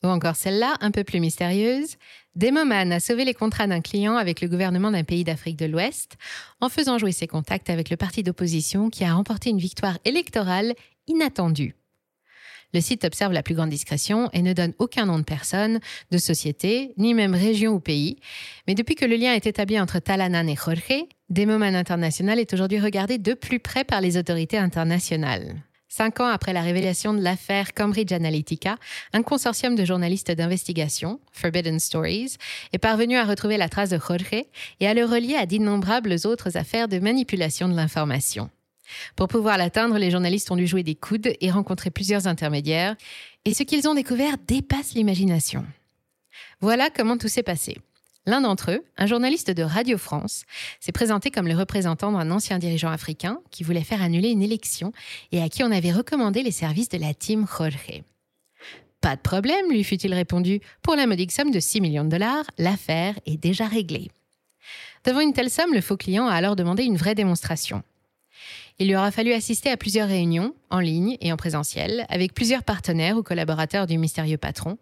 Ou 0.04 0.07
encore 0.07 0.36
celle-là, 0.36 0.78
un 0.81 0.92
peu 0.92 1.04
plus 1.04 1.19
mystérieuse, 1.19 1.98
Demoman 2.36 2.92
a 2.92 3.00
sauvé 3.00 3.25
les 3.25 3.33
contrats 3.33 3.68
d'un 3.68 3.81
client 3.81 4.16
avec 4.16 4.42
le 4.42 4.48
gouvernement 4.48 4.89
d'un 4.89 5.04
pays 5.04 5.24
d'Afrique 5.24 5.57
de 5.57 5.66
l'Ouest 5.66 6.18
en 6.60 6.69
faisant 6.69 6.98
jouer 6.98 7.12
ses 7.12 7.28
contacts 7.28 7.69
avec 7.69 7.89
le 7.89 7.98
parti 7.98 8.24
d'opposition 8.24 8.89
qui 8.89 9.04
a 9.04 9.13
remporté 9.13 9.50
une 9.50 9.60
victoire 9.60 10.00
électorale 10.06 10.74
inattendue. 11.07 11.75
Le 12.73 12.81
site 12.81 13.03
observe 13.06 13.33
la 13.33 13.44
plus 13.44 13.56
grande 13.56 13.69
discrétion 13.69 14.29
et 14.33 14.41
ne 14.41 14.53
donne 14.53 14.73
aucun 14.79 15.06
nom 15.06 15.19
de 15.19 15.23
personne, 15.23 15.79
de 16.12 16.18
société, 16.18 16.94
ni 16.97 17.13
même 17.13 17.35
région 17.35 17.73
ou 17.73 17.79
pays. 17.79 18.18
Mais 18.68 18.75
depuis 18.75 18.95
que 18.95 19.06
le 19.06 19.15
lien 19.15 19.33
est 19.33 19.47
établi 19.47 19.79
entre 19.79 20.00
Talanan 20.00 20.47
et 20.47 20.56
Jorge, 20.56 21.06
Demoman 21.29 21.75
International 21.75 22.39
est 22.39 22.53
aujourd'hui 22.53 22.79
regardé 22.79 23.18
de 23.18 23.33
plus 23.33 23.59
près 23.59 23.83
par 23.83 24.01
les 24.01 24.18
autorités 24.18 24.57
internationales. 24.57 25.56
Cinq 25.94 26.21
ans 26.21 26.27
après 26.27 26.53
la 26.53 26.62
révélation 26.62 27.13
de 27.13 27.21
l'affaire 27.21 27.73
Cambridge 27.73 28.13
Analytica, 28.13 28.77
un 29.12 29.24
consortium 29.24 29.75
de 29.75 29.83
journalistes 29.83 30.31
d'investigation, 30.31 31.19
Forbidden 31.33 31.79
Stories, 31.81 32.38
est 32.71 32.77
parvenu 32.77 33.17
à 33.17 33.25
retrouver 33.25 33.57
la 33.57 33.67
trace 33.67 33.89
de 33.89 34.00
Jorge 34.00 34.45
et 34.79 34.88
à 34.88 34.94
le 34.94 35.03
relier 35.03 35.35
à 35.35 35.45
d'innombrables 35.45 36.15
autres 36.24 36.56
affaires 36.56 36.88
de 36.88 37.00
manipulation 37.00 37.67
de 37.67 37.75
l'information. 37.75 38.50
Pour 39.15 39.27
pouvoir 39.27 39.57
l'atteindre, 39.57 39.97
les 39.97 40.11
journalistes 40.11 40.51
ont 40.51 40.55
dû 40.55 40.67
jouer 40.67 40.83
des 40.83 40.95
coudes 40.95 41.33
et 41.39 41.51
rencontrer 41.51 41.89
plusieurs 41.89 42.27
intermédiaires, 42.27 42.95
et 43.45 43.53
ce 43.53 43.63
qu'ils 43.63 43.88
ont 43.88 43.95
découvert 43.95 44.35
dépasse 44.47 44.93
l'imagination. 44.93 45.65
Voilà 46.59 46.89
comment 46.89 47.17
tout 47.17 47.27
s'est 47.27 47.43
passé. 47.43 47.77
L'un 48.27 48.41
d'entre 48.41 48.71
eux, 48.71 48.83
un 48.97 49.07
journaliste 49.07 49.49
de 49.49 49.63
Radio 49.63 49.97
France, 49.97 50.43
s'est 50.79 50.91
présenté 50.91 51.31
comme 51.31 51.47
le 51.47 51.57
représentant 51.57 52.11
d'un 52.11 52.29
ancien 52.29 52.59
dirigeant 52.59 52.91
africain 52.91 53.39
qui 53.49 53.63
voulait 53.63 53.83
faire 53.83 54.03
annuler 54.03 54.29
une 54.29 54.43
élection 54.43 54.93
et 55.31 55.41
à 55.41 55.49
qui 55.49 55.63
on 55.63 55.71
avait 55.71 55.91
recommandé 55.91 56.43
les 56.43 56.51
services 56.51 56.89
de 56.89 56.99
la 56.99 57.15
team 57.15 57.47
Jorge. 57.47 58.03
Pas 59.01 59.15
de 59.15 59.21
problème, 59.21 59.71
lui 59.71 59.83
fut-il 59.83 60.13
répondu. 60.13 60.61
Pour 60.83 60.95
la 60.95 61.07
modique 61.07 61.31
somme 61.31 61.49
de 61.49 61.59
6 61.59 61.81
millions 61.81 62.03
de 62.03 62.09
dollars, 62.09 62.45
l'affaire 62.59 63.15
est 63.25 63.38
déjà 63.38 63.65
réglée. 63.65 64.11
Devant 65.03 65.21
une 65.21 65.33
telle 65.33 65.49
somme, 65.49 65.73
le 65.73 65.81
faux 65.81 65.97
client 65.97 66.27
a 66.27 66.35
alors 66.35 66.55
demandé 66.55 66.83
une 66.83 66.97
vraie 66.97 67.15
démonstration. 67.15 67.81
Il 68.79 68.88
lui 68.88 68.95
aura 68.95 69.12
fallu 69.12 69.33
assister 69.33 69.69
à 69.69 69.77
plusieurs 69.77 70.07
réunions, 70.07 70.56
en 70.69 70.79
ligne 70.79 71.18
et 71.21 71.31
en 71.31 71.38
présentiel, 71.38 72.06
avec 72.09 72.33
plusieurs 72.33 72.63
partenaires 72.63 73.18
ou 73.18 73.23
collaborateurs 73.23 73.88
du 73.88 73.97
mystérieux 73.97 74.38
patron, 74.38 74.77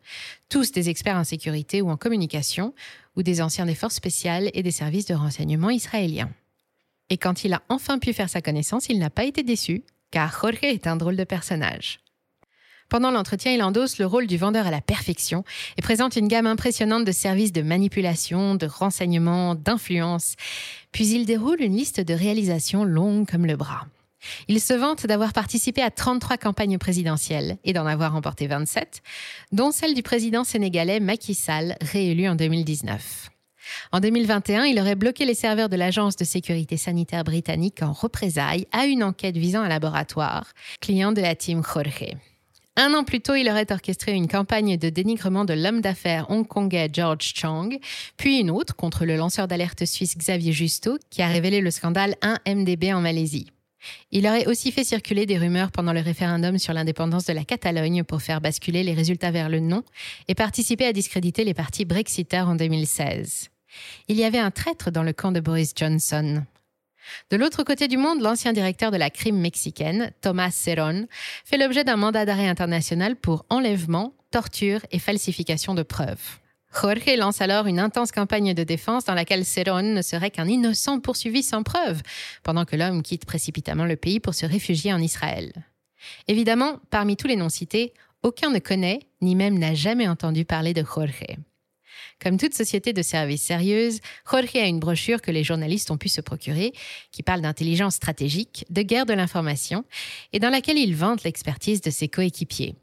tous 0.48 0.72
des 0.72 0.90
experts 0.90 1.18
en 1.18 1.24
sécurité 1.24 1.82
ou 1.82 1.90
en 1.90 1.98
communication, 1.98 2.74
ou 3.16 3.24
des 3.24 3.42
anciens 3.42 3.66
des 3.66 3.76
forces 3.76 3.96
spéciales 3.96 4.50
et 4.54 4.64
des 4.64 4.72
services 4.72 5.06
de 5.06 5.16
renseignement 5.16 5.70
israéliens. 5.70 6.30
Et 7.10 7.18
quand 7.18 7.44
il 7.44 7.54
a 7.54 7.64
enfin 7.70 8.00
pu 8.00 8.14
faire 8.14 8.30
sa 8.30 8.42
connaissance, 8.42 8.88
il 8.90 9.00
n'a 9.00 9.10
pas 9.10 9.26
été 9.26 9.44
déçu, 9.44 9.84
car 10.12 10.32
Jorge 10.42 10.60
est 10.64 10.88
un 10.88 10.96
drôle 10.96 11.18
de 11.18 11.24
personnage. 11.24 12.00
Pendant 12.90 13.12
l'entretien, 13.12 13.52
il 13.52 13.62
endosse 13.62 14.00
le 14.00 14.08
rôle 14.08 14.26
du 14.26 14.38
vendeur 14.38 14.66
à 14.66 14.72
la 14.72 14.82
perfection 14.82 15.44
et 15.78 15.82
présente 15.82 16.16
une 16.16 16.28
gamme 16.28 16.48
impressionnante 16.48 17.06
de 17.06 17.12
services 17.12 17.54
de 17.54 17.62
manipulation, 17.62 18.56
de 18.56 18.66
renseignement, 18.66 19.54
d'influence. 19.54 20.36
Puis 20.92 21.08
il 21.10 21.26
déroule 21.26 21.62
une 21.62 21.76
liste 21.76 22.02
de 22.02 22.14
réalisations 22.16 22.84
longue 22.84 23.30
comme 23.30 23.46
le 23.46 23.56
bras. 23.56 23.86
Il 24.48 24.60
se 24.60 24.74
vante 24.74 25.06
d'avoir 25.06 25.34
participé 25.34 25.82
à 25.82 25.92
33 25.92 26.38
campagnes 26.38 26.78
présidentielles 26.78 27.58
et 27.64 27.74
d'en 27.74 27.86
avoir 27.86 28.14
remporté 28.14 28.48
27, 28.48 29.02
dont 29.52 29.72
celle 29.72 29.94
du 29.94 30.04
président 30.04 30.44
sénégalais 30.44 31.00
Macky 31.00 31.36
Sall, 31.36 31.78
réélu 31.82 32.28
en 32.28 32.36
2019. 32.36 33.30
En 33.92 34.00
2021, 34.00 34.66
il 34.66 34.80
aurait 34.80 34.96
bloqué 34.96 35.26
les 35.26 35.36
serveurs 35.36 35.70
de 35.70 35.76
l'Agence 35.76 36.16
de 36.16 36.26
sécurité 36.26 36.76
sanitaire 36.76 37.24
britannique 37.24 37.84
en 37.84 37.94
représailles 37.94 38.66
à 38.72 38.86
une 38.86 39.04
enquête 39.04 39.38
visant 39.38 39.62
un 39.62 39.70
laboratoire, 39.70 40.48
client 40.82 41.12
de 41.12 41.22
la 41.22 41.36
team 41.36 41.62
Jorge. 41.64 42.16
Un 42.76 42.94
an 42.94 43.04
plus 43.04 43.20
tôt, 43.20 43.36
il 43.36 43.50
aurait 43.50 43.72
orchestré 43.72 44.14
une 44.14 44.28
campagne 44.28 44.78
de 44.78 44.90
dénigrement 44.90 45.44
de 45.44 45.54
l'homme 45.54 45.82
d'affaires 45.82 46.30
hongkongais 46.32 46.90
George 46.94 47.34
Chang, 47.36 47.70
puis 48.16 48.40
une 48.40 48.50
autre 48.50 48.76
contre 48.76 49.06
le 49.06 49.18
lanceur 49.18 49.48
d'alerte 49.48 49.86
suisse 49.86 50.18
Xavier 50.18 50.54
Justo, 50.54 50.98
qui 51.10 51.22
a 51.22 51.28
révélé 51.28 51.60
le 51.60 51.72
scandale 51.72 52.16
1MDB 52.22 52.94
en 52.94 53.02
Malaisie. 53.02 53.52
Il 54.12 54.28
aurait 54.28 54.48
aussi 54.48 54.72
fait 54.72 54.84
circuler 54.84 55.26
des 55.26 55.38
rumeurs 55.38 55.72
pendant 55.72 55.94
le 55.94 56.02
référendum 56.02 56.58
sur 56.58 56.74
l'indépendance 56.74 57.26
de 57.26 57.34
la 57.34 57.46
Catalogne 57.46 58.04
pour 58.04 58.22
faire 58.22 58.42
basculer 58.42 58.84
les 58.84 58.94
résultats 58.94 59.32
vers 59.32 59.50
le 59.50 59.60
non 59.60 59.84
et 60.28 60.36
participer 60.36 60.86
à 60.86 60.94
discréditer 60.94 61.44
les 61.44 61.54
partis 61.54 61.86
brexiteurs 61.86 62.50
en 62.50 62.56
2016. 62.56 63.50
Il 64.08 64.18
y 64.18 64.24
avait 64.24 64.40
un 64.40 64.52
traître 64.52 64.92
dans 64.92 65.04
le 65.04 65.14
camp 65.14 65.32
de 65.32 65.40
Boris 65.40 65.74
Johnson. 65.76 66.44
De 67.32 67.38
l'autre 67.38 67.64
côté 67.64 67.88
du 67.88 67.98
monde, 67.98 68.22
l'ancien 68.22 68.54
directeur 68.54 68.92
de 68.92 68.98
la 68.98 69.10
crime 69.10 69.40
mexicaine, 69.40 70.12
Thomas 70.22 70.52
Cerón, 70.52 71.08
fait 71.46 71.58
l'objet 71.58 71.84
d'un 71.84 71.98
mandat 71.98 72.26
d'arrêt 72.26 72.48
international 72.48 73.16
pour 73.16 73.46
enlèvement, 73.50 74.14
torture 74.32 74.82
et 74.92 75.00
falsification 75.00 75.74
de 75.74 75.84
preuves. 75.84 76.40
Jorge 76.72 77.18
lance 77.18 77.42
alors 77.42 77.66
une 77.66 77.80
intense 77.80 78.12
campagne 78.12 78.54
de 78.54 78.64
défense 78.64 79.06
dans 79.06 79.16
laquelle 79.16 79.44
Cerón 79.46 79.94
ne 79.94 80.02
serait 80.02 80.30
qu'un 80.30 80.48
innocent 80.48 81.00
poursuivi 81.00 81.42
sans 81.42 81.64
preuve, 81.64 82.02
pendant 82.44 82.66
que 82.66 82.76
l'homme 82.76 83.02
quitte 83.02 83.26
précipitamment 83.26 83.86
le 83.86 83.96
pays 83.96 84.20
pour 84.20 84.36
se 84.36 84.46
réfugier 84.46 84.94
en 84.94 85.00
Israël. 85.00 85.52
Évidemment, 86.28 86.80
parmi 86.92 87.18
tous 87.18 87.28
les 87.28 87.36
noms 87.36 87.50
cités, 87.50 87.94
aucun 88.22 88.52
ne 88.52 88.60
connaît, 88.60 89.00
ni 89.22 89.36
même 89.36 89.58
n'a 89.58 89.74
jamais 89.74 90.08
entendu 90.08 90.46
parler 90.46 90.74
de 90.74 90.84
Jorge. 90.84 91.38
Comme 92.22 92.38
toute 92.38 92.54
société 92.54 92.92
de 92.92 93.02
services 93.02 93.44
sérieuse, 93.44 94.00
Jorge 94.30 94.56
a 94.56 94.68
une 94.68 94.80
brochure 94.80 95.22
que 95.22 95.32
les 95.32 95.44
journalistes 95.44 95.90
ont 95.90 95.98
pu 95.98 96.10
se 96.10 96.20
procurer, 96.20 96.74
qui 97.12 97.24
parle 97.24 97.42
d'intelligence 97.42 97.96
stratégique, 97.96 98.66
de 98.70 98.82
guerre 98.82 99.06
de 99.06 99.14
l'information, 99.14 99.86
et 100.34 100.40
dans 100.40 100.50
laquelle 100.50 100.78
il 100.78 100.96
vante 100.96 101.24
l'expertise 101.24 101.82
de 101.82 101.90
ses 101.90 102.10
coéquipiers. 102.10 102.76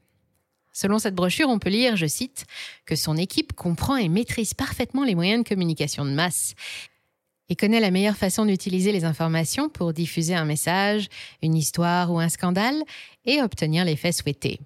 Selon 0.73 0.99
cette 0.99 1.15
brochure, 1.15 1.49
on 1.49 1.59
peut 1.59 1.71
lire, 1.71 1.97
je 1.97 2.07
cite, 2.07 2.45
que 2.85 2.97
son 2.97 3.17
équipe 3.17 3.55
comprend 3.55 3.97
et 3.97 4.09
maîtrise 4.09 4.55
parfaitement 4.55 5.05
les 5.05 5.15
moyens 5.15 5.43
de 5.43 5.49
communication 5.49 6.05
de 6.05 6.11
masse 6.11 6.55
et 7.49 7.57
connaît 7.57 7.81
la 7.81 7.91
meilleure 7.91 8.17
façon 8.17 8.45
d'utiliser 8.45 8.93
les 8.93 9.05
informations 9.05 9.69
pour 9.69 9.93
diffuser 9.93 10.35
un 10.35 10.45
message, 10.45 11.09
une 11.43 11.55
histoire 11.55 12.13
ou 12.13 12.19
un 12.19 12.29
scandale 12.29 12.83
et 13.25 13.41
obtenir 13.41 13.85
l'effet 13.85 14.13
souhaité. 14.13 14.61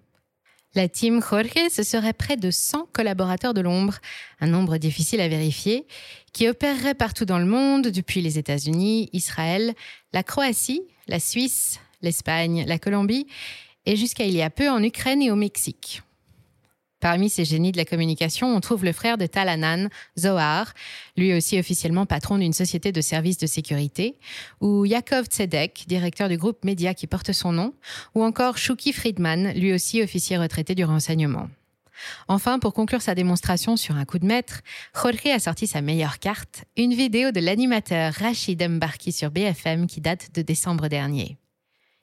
La 0.77 0.89
team 0.89 1.21
Jorge, 1.21 1.69
ce 1.69 1.83
serait 1.83 2.13
près 2.13 2.37
de 2.37 2.53
100 2.53 2.91
collaborateurs 2.93 3.55
de 3.55 3.61
l'ombre, 3.61 3.99
un 4.41 4.47
nombre 4.47 4.77
difficile 4.77 5.21
à 5.21 5.27
vérifier, 5.27 5.85
qui 6.33 6.49
opéreraient 6.49 6.95
partout 6.95 7.25
dans 7.25 7.41
le 7.41 7.45
monde, 7.45 7.89
depuis 7.89 8.21
les 8.21 8.39
États-Unis, 8.39 9.11
Israël, 9.13 9.75
la 10.13 10.23
Croatie, 10.23 10.83
la 11.09 11.19
Suisse, 11.19 11.81
l'Espagne, 12.03 12.65
la 12.69 12.79
Colombie, 12.79 13.27
et 13.85 13.97
jusqu'à 13.97 14.25
il 14.25 14.35
y 14.35 14.43
a 14.43 14.51
peu 14.51 14.71
en 14.71 14.81
Ukraine 14.81 15.23
et 15.23 15.33
au 15.33 15.37
Mexique. 15.37 16.03
Parmi 17.01 17.31
ces 17.31 17.47
génies 17.47 17.73
de 17.73 17.79
la 17.79 17.87
communication, 17.87 18.55
on 18.55 18.61
trouve 18.61 18.85
le 18.85 18.93
frère 18.93 19.17
de 19.17 19.27
Talanan, 19.27 19.89
Zohar, 20.19 20.75
lui 21.17 21.33
aussi 21.33 21.59
officiellement 21.59 22.05
patron 22.05 22.37
d'une 22.37 22.53
société 22.53 22.93
de 22.93 23.01
services 23.01 23.39
de 23.39 23.47
sécurité, 23.47 24.19
ou 24.61 24.85
Yakov 24.85 25.25
Tzedek, 25.27 25.85
directeur 25.89 26.29
du 26.29 26.37
groupe 26.37 26.65
Média 26.65 26.93
qui 26.93 27.07
porte 27.07 27.33
son 27.33 27.53
nom, 27.53 27.73
ou 28.15 28.23
encore 28.23 28.59
Shuki 28.59 28.93
Friedman, 28.93 29.53
lui 29.55 29.73
aussi 29.73 30.03
officier 30.03 30.37
retraité 30.37 30.75
du 30.75 30.85
renseignement. 30.85 31.49
Enfin, 32.29 32.59
pour 32.59 32.75
conclure 32.75 33.03
sa 33.03 33.15
démonstration 33.15 33.77
sur 33.77 33.97
un 33.97 34.05
coup 34.05 34.19
de 34.19 34.27
maître, 34.27 34.61
Jorge 34.95 35.27
a 35.27 35.39
sorti 35.39 35.67
sa 35.67 35.81
meilleure 35.81 36.19
carte, 36.19 36.65
une 36.77 36.95
vidéo 36.95 37.31
de 37.31 37.41
l'animateur 37.41 38.13
Rachid 38.13 38.63
Mbarki 38.63 39.13
sur 39.13 39.31
BFM 39.31 39.87
qui 39.87 40.01
date 40.01 40.35
de 40.35 40.43
décembre 40.43 40.89
dernier. 40.89 41.40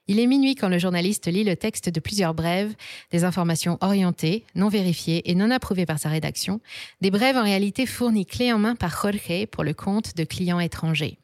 Il 0.08 0.20
est 0.20 0.28
minuit 0.28 0.56
quand 0.56 0.70
le 0.70 0.80
journaliste 0.80 1.28
lit 1.28 1.44
le 1.44 1.56
texte 1.56 1.90
de 1.90 2.00
plusieurs 2.00 2.34
brèves, 2.34 2.74
des 3.12 3.26
informations 3.26 3.78
orientées, 3.82 4.46
non 4.56 4.70
vérifiées 4.70 5.30
et 5.30 5.36
non 5.36 5.52
approuvées 5.52 5.86
par 5.86 6.00
sa 6.00 6.10
rédaction, 6.10 6.62
des 7.02 7.12
brèves 7.12 7.36
en 7.36 7.44
réalité 7.44 7.86
fournies 7.86 8.26
clé 8.26 8.54
en 8.54 8.60
main 8.60 8.76
par 8.76 9.02
Jorge 9.02 9.48
pour 9.52 9.64
le 9.64 9.74
compte 9.74 10.16
de 10.16 10.24
clients 10.24 10.60
étrangers. 10.60 11.18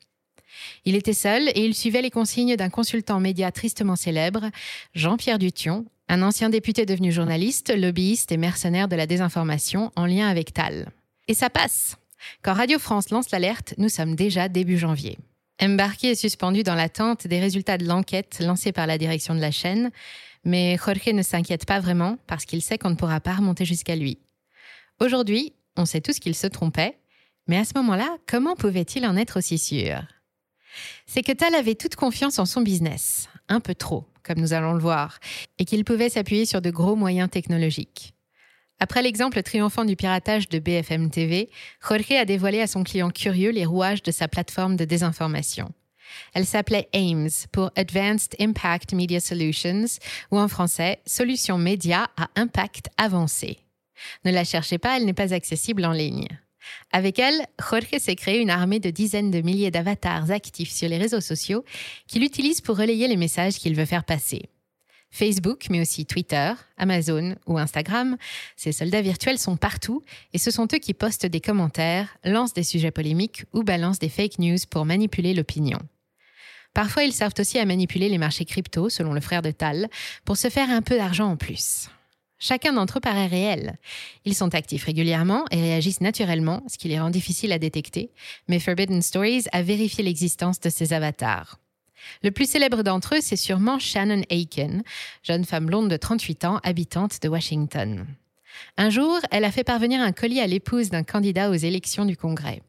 Il 0.86 0.96
était 0.96 1.14
seul 1.14 1.50
et 1.50 1.66
il 1.66 1.74
suivait 1.74 2.02
les 2.02 2.12
consignes 2.12 2.56
d'un 2.56 2.70
consultant 2.70 3.20
média 3.20 3.52
tristement 3.52 3.96
célèbre, 3.96 4.50
Jean-Pierre 4.94 5.40
Dution, 5.40 5.86
un 6.10 6.22
ancien 6.22 6.50
député 6.50 6.86
devenu 6.86 7.12
journaliste, 7.12 7.74
lobbyiste 7.76 8.32
et 8.32 8.38
mercenaire 8.38 8.88
de 8.88 8.96
la 8.96 9.08
désinformation 9.08 9.92
en 9.96 10.06
lien 10.06 10.28
avec 10.28 10.54
Tal. 10.54 10.90
Et 11.28 11.34
ça 11.34 11.50
passe. 11.50 11.96
Quand 12.42 12.54
Radio 12.54 12.80
France 12.80 13.10
lance 13.10 13.32
l'alerte, 13.32 13.74
nous 13.78 13.90
sommes 13.90 14.16
déjà 14.16 14.50
début 14.50 14.78
janvier. 14.78 15.18
Embarqué 15.62 16.12
est 16.12 16.16
suspendu 16.16 16.64
dans 16.64 16.76
l'attente 16.76 17.28
des 17.28 17.40
résultats 17.40 17.78
de 17.78 17.86
l'enquête 17.86 18.40
lancée 18.40 18.72
par 18.72 18.88
la 18.88 18.98
direction 18.98 19.36
de 19.36 19.40
la 19.40 19.52
chaîne, 19.52 19.92
mais 20.44 20.78
Jorge 20.78 21.08
ne 21.14 21.22
s'inquiète 21.22 21.66
pas 21.66 21.80
vraiment 21.80 22.18
parce 22.28 22.46
qu'il 22.46 22.62
sait 22.62 22.78
qu'on 22.78 22.90
ne 22.90 22.96
pourra 22.96 23.20
pas 23.20 23.36
remonter 23.36 23.66
jusqu'à 23.66 23.96
lui. 23.96 24.20
Aujourd'hui, 25.00 25.54
on 25.78 25.86
sait 25.86 26.02
tous 26.02 26.20
qu'il 26.20 26.36
se 26.36 26.48
trompait, 26.48 26.98
mais 27.48 27.58
à 27.58 27.66
ce 27.66 27.74
moment-là, 27.76 28.18
comment 28.28 28.56
pouvait-il 28.56 29.06
en 29.06 29.16
être 29.16 29.38
aussi 29.38 29.58
sûr? 29.58 30.02
C'est 31.06 31.22
que 31.22 31.32
Tal 31.32 31.56
avait 31.56 31.76
toute 31.76 31.96
confiance 31.96 32.40
en 32.40 32.46
son 32.46 32.62
business, 32.62 33.30
un 33.48 33.60
peu 33.60 33.76
trop, 33.76 34.06
comme 34.24 34.40
nous 34.40 34.54
allons 34.54 34.74
le 34.74 34.80
voir, 34.80 35.20
et 35.60 35.66
qu'il 35.66 35.86
pouvait 35.86 36.10
s'appuyer 36.10 36.46
sur 36.46 36.62
de 36.62 36.72
gros 36.72 36.96
moyens 36.96 37.30
technologiques. 37.30 38.14
Après 38.84 39.02
l'exemple 39.02 39.42
triomphant 39.44 39.86
du 39.86 39.96
piratage 39.96 40.50
de 40.50 40.60
BFM 40.60 41.10
TV, 41.10 41.50
Jorge 41.88 42.12
a 42.12 42.26
dévoilé 42.26 42.60
à 42.60 42.68
son 42.68 42.84
client 42.84 43.12
curieux 43.12 43.52
les 43.52 43.64
rouages 43.64 44.04
de 44.04 44.12
sa 44.12 44.28
plateforme 44.28 44.76
de 44.76 44.84
désinformation. 44.84 45.72
Elle 46.34 46.46
s'appelait 46.46 46.90
AIMS 46.92 47.48
pour 47.54 47.72
Advanced 47.78 48.36
Impact 48.42 48.92
Media 48.92 49.22
Solutions 49.22 49.86
ou 50.32 50.38
en 50.38 50.50
français 50.50 51.00
Solutions 51.06 51.58
médias 51.58 52.08
à 52.18 52.28
impact 52.36 52.90
avancé. 52.98 53.60
Ne 54.26 54.32
la 54.32 54.44
cherchez 54.44 54.80
pas, 54.80 54.98
elle 54.98 55.06
n'est 55.06 55.14
pas 55.14 55.34
accessible 55.34 55.86
en 55.86 55.94
ligne. 55.94 56.28
Avec 56.92 57.20
elle, 57.20 57.48
Jorge 57.58 58.00
s'est 58.00 58.18
créé 58.18 58.42
une 58.42 58.50
armée 58.50 58.82
de 58.82 58.90
dizaines 58.90 59.32
de 59.32 59.40
milliers 59.40 59.72
d'avatars 59.72 60.30
actifs 60.30 60.72
sur 60.72 60.90
les 60.90 60.98
réseaux 60.98 61.22
sociaux 61.22 61.64
qu'il 62.10 62.26
utilise 62.26 62.60
pour 62.60 62.76
relayer 62.76 63.08
les 63.08 63.16
messages 63.16 63.56
qu'il 63.56 63.78
veut 63.78 63.86
faire 63.86 64.04
passer. 64.04 64.50
Facebook, 65.14 65.68
mais 65.70 65.80
aussi 65.80 66.06
Twitter, 66.06 66.52
Amazon 66.78 67.36
ou 67.46 67.60
Instagram. 67.60 68.18
Ces 68.58 68.72
soldats 68.72 69.02
virtuels 69.02 69.38
sont 69.38 69.56
partout 69.56 70.04
et 70.34 70.40
ce 70.40 70.52
sont 70.52 70.68
eux 70.74 70.80
qui 70.80 70.96
postent 70.96 71.28
des 71.28 71.40
commentaires, 71.40 72.18
lancent 72.26 72.54
des 72.54 72.64
sujets 72.64 72.92
polémiques 72.92 73.46
ou 73.54 73.64
balancent 73.64 74.00
des 74.00 74.10
fake 74.10 74.40
news 74.40 74.58
pour 74.70 74.86
manipuler 74.86 75.36
l'opinion. 75.36 75.80
Parfois, 76.74 77.04
ils 77.04 77.14
servent 77.14 77.34
aussi 77.38 77.60
à 77.60 77.66
manipuler 77.66 78.10
les 78.10 78.18
marchés 78.18 78.46
crypto, 78.46 78.90
selon 78.90 79.14
le 79.14 79.22
frère 79.22 79.44
de 79.44 79.52
Tal, 79.52 79.88
pour 80.26 80.36
se 80.38 80.50
faire 80.50 80.72
un 80.72 80.82
peu 80.82 80.98
d'argent 80.98 81.30
en 81.30 81.38
plus. 81.38 81.90
Chacun 82.40 82.74
d'entre 82.74 82.98
eux 82.98 83.02
paraît 83.02 83.28
réel. 83.28 83.78
Ils 84.26 84.36
sont 84.36 84.54
actifs 84.56 84.84
régulièrement 84.84 85.46
et 85.52 85.62
réagissent 85.62 86.02
naturellement, 86.02 86.64
ce 86.68 86.78
qui 86.78 86.90
les 86.90 87.00
rend 87.00 87.12
difficiles 87.12 87.54
à 87.54 87.60
détecter, 87.60 88.12
mais 88.48 88.60
Forbidden 88.60 89.02
Stories 89.02 89.46
a 89.52 89.62
vérifié 89.62 90.04
l'existence 90.04 90.60
de 90.60 90.70
ces 90.70 90.92
avatars. 90.92 91.60
Le 92.24 92.32
plus 92.32 92.50
célèbre 92.50 92.84
d'entre 92.84 93.16
eux, 93.16 93.22
c'est 93.22 93.36
sûrement 93.36 93.80
Shannon 93.80 94.24
Aiken, 94.30 94.84
jeune 95.24 95.46
femme 95.46 95.66
blonde 95.66 95.90
de 95.90 95.98
38 95.98 96.46
ans, 96.46 96.60
habitante 96.64 97.22
de 97.22 97.30
Washington. 97.30 98.06
Un 98.78 98.90
jour, 98.90 99.20
elle 99.32 99.46
a 99.46 99.52
fait 99.52 99.64
parvenir 99.64 100.02
un 100.02 100.12
colis 100.12 100.40
à 100.40 100.48
l'épouse 100.48 100.90
d'un 100.90 101.04
candidat 101.04 101.50
aux 101.50 101.56
élections 101.56 102.06
du 102.06 102.18
Congrès. 102.18 102.62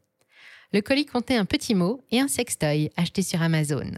Le 0.73 0.81
colis 0.81 1.05
contenait 1.05 1.37
un 1.37 1.45
petit 1.45 1.75
mot 1.75 2.03
et 2.11 2.19
un 2.19 2.27
sextoy 2.27 2.89
acheté 2.97 3.21
sur 3.21 3.41
Amazon. 3.41 3.91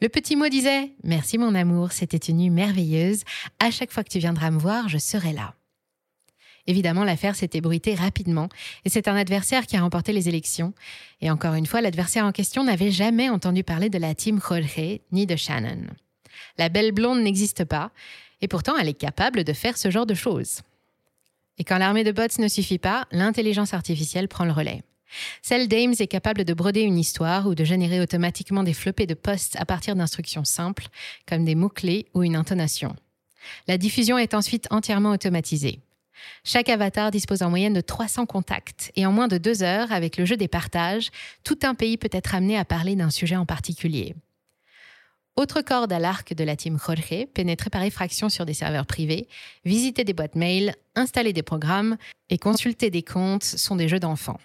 Le 0.00 0.08
petit 0.08 0.34
mot 0.34 0.48
disait 0.48 0.92
Merci 1.04 1.38
mon 1.38 1.54
amour, 1.54 1.92
c'était 1.92 2.16
une 2.16 2.38
nuit 2.38 2.50
merveilleuse. 2.50 3.22
À 3.58 3.70
chaque 3.70 3.92
fois 3.92 4.02
que 4.02 4.08
tu 4.08 4.18
viendras 4.18 4.50
me 4.50 4.58
voir, 4.58 4.88
je 4.88 4.98
serai 4.98 5.32
là. 5.32 5.54
Évidemment, 6.66 7.04
l'affaire 7.04 7.36
s'est 7.36 7.50
ébruitée 7.54 7.94
rapidement 7.94 8.48
et 8.84 8.90
c'est 8.90 9.08
un 9.08 9.16
adversaire 9.16 9.66
qui 9.66 9.76
a 9.76 9.80
remporté 9.80 10.12
les 10.12 10.28
élections. 10.28 10.74
Et 11.20 11.30
encore 11.30 11.54
une 11.54 11.66
fois, 11.66 11.80
l'adversaire 11.80 12.24
en 12.24 12.32
question 12.32 12.64
n'avait 12.64 12.90
jamais 12.90 13.28
entendu 13.28 13.64
parler 13.64 13.88
de 13.88 13.98
la 13.98 14.14
team 14.14 14.40
Jorge 14.40 15.00
ni 15.12 15.26
de 15.26 15.36
Shannon. 15.36 15.86
La 16.58 16.68
belle 16.68 16.92
blonde 16.92 17.22
n'existe 17.22 17.64
pas 17.64 17.90
et 18.40 18.48
pourtant 18.48 18.76
elle 18.78 18.88
est 18.88 18.94
capable 18.94 19.44
de 19.44 19.52
faire 19.52 19.76
ce 19.76 19.90
genre 19.90 20.06
de 20.06 20.14
choses. 20.14 20.60
Et 21.58 21.64
quand 21.64 21.78
l'armée 21.78 22.04
de 22.04 22.12
bots 22.12 22.38
ne 22.38 22.48
suffit 22.48 22.78
pas, 22.78 23.06
l'intelligence 23.12 23.74
artificielle 23.74 24.28
prend 24.28 24.44
le 24.44 24.52
relais. 24.52 24.82
Celle 25.42 25.68
d'Ames 25.68 25.94
est 25.98 26.06
capable 26.06 26.44
de 26.44 26.54
broder 26.54 26.82
une 26.82 26.98
histoire 26.98 27.46
ou 27.46 27.54
de 27.54 27.64
générer 27.64 28.00
automatiquement 28.00 28.62
des 28.62 28.74
floppés 28.74 29.06
de 29.06 29.14
posts 29.14 29.56
à 29.56 29.66
partir 29.66 29.96
d'instructions 29.96 30.44
simples, 30.44 30.86
comme 31.26 31.44
des 31.44 31.54
mots-clés 31.54 32.06
ou 32.14 32.22
une 32.22 32.36
intonation. 32.36 32.94
La 33.66 33.78
diffusion 33.78 34.18
est 34.18 34.34
ensuite 34.34 34.66
entièrement 34.70 35.10
automatisée. 35.10 35.80
Chaque 36.44 36.68
avatar 36.68 37.10
dispose 37.10 37.42
en 37.42 37.50
moyenne 37.50 37.74
de 37.74 37.80
300 37.80 38.26
contacts 38.26 38.92
et 38.96 39.06
en 39.06 39.12
moins 39.12 39.28
de 39.28 39.38
deux 39.38 39.62
heures, 39.62 39.92
avec 39.92 40.16
le 40.16 40.24
jeu 40.24 40.36
des 40.36 40.48
partages, 40.48 41.10
tout 41.44 41.58
un 41.62 41.74
pays 41.74 41.96
peut 41.96 42.10
être 42.12 42.34
amené 42.34 42.56
à 42.56 42.64
parler 42.64 42.96
d'un 42.96 43.10
sujet 43.10 43.36
en 43.36 43.46
particulier. 43.46 44.14
Autre 45.36 45.62
corde 45.62 45.92
à 45.92 45.98
l'arc 45.98 46.34
de 46.34 46.44
la 46.44 46.56
team 46.56 46.78
Jorge, 46.78 47.26
pénétrer 47.32 47.70
par 47.70 47.82
effraction 47.82 48.28
sur 48.28 48.44
des 48.44 48.52
serveurs 48.52 48.86
privés, 48.86 49.28
visiter 49.64 50.04
des 50.04 50.12
boîtes 50.12 50.34
mail, 50.34 50.74
installer 50.96 51.32
des 51.32 51.42
programmes 51.42 51.96
et 52.28 52.36
consulter 52.36 52.90
des 52.90 53.02
comptes 53.02 53.44
sont 53.44 53.76
des 53.76 53.88
jeux 53.88 54.00
d'enfants. 54.00 54.40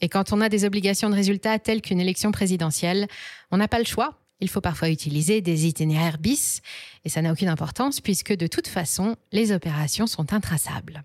Et 0.00 0.08
quand 0.08 0.32
on 0.32 0.40
a 0.40 0.48
des 0.48 0.64
obligations 0.64 1.10
de 1.10 1.14
résultats 1.14 1.58
telles 1.58 1.80
qu'une 1.80 2.00
élection 2.00 2.32
présidentielle, 2.32 3.06
on 3.52 3.58
n'a 3.58 3.68
pas 3.68 3.78
le 3.78 3.84
choix. 3.84 4.18
Il 4.40 4.48
faut 4.48 4.60
parfois 4.60 4.90
utiliser 4.90 5.40
des 5.40 5.66
itinéraires 5.68 6.18
bis, 6.18 6.60
et 7.04 7.08
ça 7.08 7.22
n'a 7.22 7.30
aucune 7.30 7.48
importance 7.48 8.00
puisque 8.00 8.34
de 8.34 8.48
toute 8.48 8.66
façon, 8.66 9.14
les 9.30 9.52
opérations 9.52 10.08
sont 10.08 10.32
intraçables. 10.32 11.04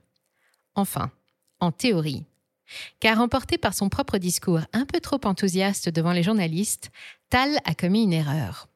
Enfin, 0.78 1.12
en 1.60 1.72
théorie. 1.72 2.24
Car 3.00 3.20
emporté 3.20 3.58
par 3.58 3.74
son 3.74 3.90
propre 3.90 4.20
discours 4.20 4.62
un 4.74 4.86
peu 4.86 5.00
trop 5.00 5.20
enthousiaste 5.26 5.90
devant 5.90 6.12
les 6.12 6.24
journalistes, 6.24 6.92
Tal 7.30 7.58
a 7.66 7.74
commis 7.74 8.04
une 8.04 8.14
erreur. 8.14 8.70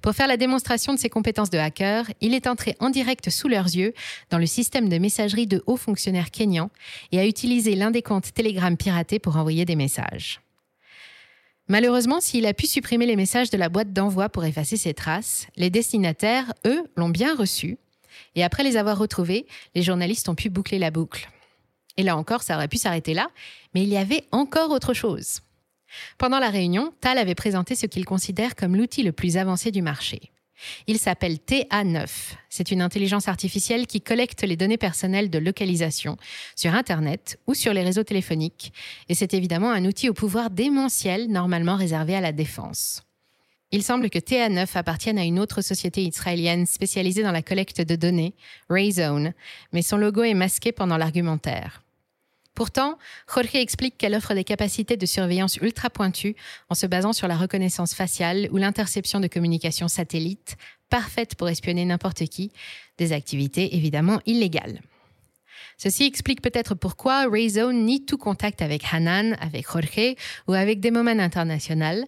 Pour 0.00 0.12
faire 0.12 0.28
la 0.28 0.36
démonstration 0.36 0.94
de 0.94 0.98
ses 0.98 1.08
compétences 1.08 1.50
de 1.50 1.58
hacker, 1.58 2.06
il 2.20 2.34
est 2.34 2.46
entré 2.46 2.76
en 2.78 2.90
direct 2.90 3.30
sous 3.30 3.48
leurs 3.48 3.66
yeux 3.66 3.94
dans 4.30 4.38
le 4.38 4.46
système 4.46 4.88
de 4.88 4.98
messagerie 4.98 5.46
de 5.46 5.62
hauts 5.66 5.76
fonctionnaires 5.76 6.30
kényans 6.30 6.70
et 7.12 7.18
a 7.18 7.26
utilisé 7.26 7.74
l'un 7.74 7.90
des 7.90 8.02
comptes 8.02 8.32
Telegram 8.32 8.76
piratés 8.76 9.18
pour 9.18 9.36
envoyer 9.36 9.64
des 9.64 9.76
messages. 9.76 10.40
Malheureusement, 11.66 12.20
s'il 12.20 12.46
a 12.46 12.54
pu 12.54 12.66
supprimer 12.66 13.06
les 13.06 13.16
messages 13.16 13.50
de 13.50 13.58
la 13.58 13.68
boîte 13.68 13.92
d'envoi 13.92 14.28
pour 14.28 14.44
effacer 14.44 14.76
ses 14.76 14.94
traces, 14.94 15.46
les 15.56 15.70
destinataires, 15.70 16.52
eux, 16.66 16.84
l'ont 16.96 17.08
bien 17.08 17.34
reçu. 17.34 17.78
Et 18.34 18.44
après 18.44 18.64
les 18.64 18.76
avoir 18.76 18.98
retrouvés, 18.98 19.46
les 19.74 19.82
journalistes 19.82 20.28
ont 20.28 20.34
pu 20.34 20.50
boucler 20.50 20.78
la 20.78 20.90
boucle. 20.90 21.28
Et 22.00 22.02
là 22.02 22.16
encore, 22.16 22.42
ça 22.42 22.56
aurait 22.56 22.66
pu 22.66 22.78
s'arrêter 22.78 23.12
là, 23.12 23.28
mais 23.74 23.82
il 23.82 23.90
y 23.90 23.98
avait 23.98 24.24
encore 24.32 24.70
autre 24.70 24.94
chose. 24.94 25.40
Pendant 26.16 26.38
la 26.38 26.48
réunion, 26.48 26.94
Tal 27.02 27.18
avait 27.18 27.34
présenté 27.34 27.74
ce 27.74 27.84
qu'il 27.84 28.06
considère 28.06 28.56
comme 28.56 28.74
l'outil 28.74 29.02
le 29.02 29.12
plus 29.12 29.36
avancé 29.36 29.70
du 29.70 29.82
marché. 29.82 30.30
Il 30.86 30.98
s'appelle 30.98 31.36
TA9. 31.46 32.08
C'est 32.48 32.70
une 32.70 32.80
intelligence 32.80 33.28
artificielle 33.28 33.86
qui 33.86 34.00
collecte 34.00 34.44
les 34.44 34.56
données 34.56 34.78
personnelles 34.78 35.28
de 35.28 35.38
localisation 35.38 36.16
sur 36.56 36.72
Internet 36.74 37.38
ou 37.46 37.52
sur 37.52 37.74
les 37.74 37.82
réseaux 37.82 38.02
téléphoniques. 38.02 38.72
Et 39.10 39.14
c'est 39.14 39.34
évidemment 39.34 39.70
un 39.70 39.84
outil 39.84 40.08
au 40.08 40.14
pouvoir 40.14 40.48
démentiel 40.48 41.30
normalement 41.30 41.76
réservé 41.76 42.16
à 42.16 42.22
la 42.22 42.32
défense. 42.32 43.02
Il 43.72 43.82
semble 43.82 44.08
que 44.08 44.18
TA9 44.18 44.66
appartienne 44.74 45.18
à 45.18 45.24
une 45.24 45.38
autre 45.38 45.60
société 45.60 46.02
israélienne 46.02 46.64
spécialisée 46.64 47.22
dans 47.22 47.30
la 47.30 47.42
collecte 47.42 47.82
de 47.82 47.94
données, 47.94 48.32
Rayzone, 48.70 49.34
mais 49.74 49.82
son 49.82 49.98
logo 49.98 50.22
est 50.22 50.32
masqué 50.32 50.72
pendant 50.72 50.96
l'argumentaire. 50.96 51.82
Pourtant, 52.54 52.98
Jorge 53.32 53.54
explique 53.54 53.96
qu'elle 53.96 54.14
offre 54.14 54.34
des 54.34 54.44
capacités 54.44 54.96
de 54.96 55.06
surveillance 55.06 55.56
ultra 55.56 55.88
pointues 55.88 56.36
en 56.68 56.74
se 56.74 56.86
basant 56.86 57.12
sur 57.12 57.28
la 57.28 57.36
reconnaissance 57.36 57.94
faciale 57.94 58.48
ou 58.52 58.56
l'interception 58.56 59.20
de 59.20 59.28
communications 59.28 59.88
satellites, 59.88 60.56
parfaites 60.90 61.36
pour 61.36 61.48
espionner 61.48 61.84
n'importe 61.84 62.24
qui, 62.26 62.52
des 62.98 63.12
activités 63.12 63.76
évidemment 63.76 64.20
illégales. 64.26 64.80
Ceci 65.82 66.04
explique 66.04 66.42
peut-être 66.42 66.74
pourquoi 66.74 67.26
Rayzone 67.26 67.86
nie 67.86 68.04
tout 68.04 68.18
contact 68.18 68.60
avec 68.60 68.82
Hanan, 68.92 69.34
avec 69.40 69.66
Jorge 69.66 70.14
ou 70.46 70.52
avec 70.52 70.80
Demoman 70.80 71.20
International, 71.20 72.04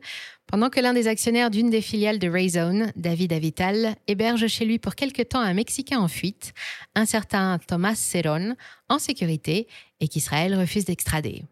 pendant 0.46 0.68
que 0.68 0.80
l'un 0.80 0.92
des 0.92 1.08
actionnaires 1.08 1.50
d'une 1.50 1.70
des 1.70 1.80
filiales 1.80 2.18
de 2.18 2.28
Rayzone, 2.28 2.92
David 2.96 3.32
Avital, 3.32 3.96
héberge 4.06 4.46
chez 4.48 4.64
lui 4.64 4.78
pour 4.78 4.94
quelque 4.94 5.22
temps 5.22 5.40
un 5.40 5.54
Mexicain 5.54 5.98
en 5.98 6.08
fuite, 6.08 6.52
un 6.94 7.06
certain 7.06 7.58
Thomas 7.58 7.94
Cerón, 7.94 8.56
en 8.88 8.98
sécurité 8.98 9.66
et 10.00 10.08
qu'Israël 10.08 10.54
refuse 10.58 10.84
d'extrader. 10.84 11.44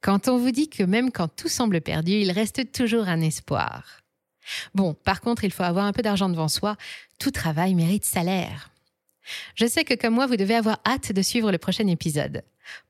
Quand 0.00 0.28
on 0.28 0.38
vous 0.38 0.50
dit 0.50 0.68
que 0.70 0.82
même 0.82 1.10
quand 1.10 1.28
tout 1.28 1.48
semble 1.48 1.82
perdu, 1.82 2.12
il 2.12 2.30
reste 2.30 2.72
toujours 2.72 3.08
un 3.08 3.20
espoir. 3.20 4.00
Bon, 4.74 4.94
par 4.94 5.20
contre, 5.20 5.44
il 5.44 5.52
faut 5.52 5.62
avoir 5.62 5.84
un 5.84 5.92
peu 5.92 6.02
d'argent 6.02 6.30
devant 6.30 6.48
soi. 6.48 6.76
Tout 7.18 7.30
travail 7.30 7.74
mérite 7.74 8.04
salaire. 8.04 8.70
Je 9.54 9.66
sais 9.66 9.84
que 9.84 9.94
comme 9.94 10.14
moi, 10.14 10.26
vous 10.26 10.36
devez 10.36 10.54
avoir 10.54 10.80
hâte 10.86 11.12
de 11.12 11.22
suivre 11.22 11.52
le 11.52 11.58
prochain 11.58 11.86
épisode. 11.86 12.42